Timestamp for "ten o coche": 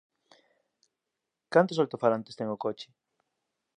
2.39-2.87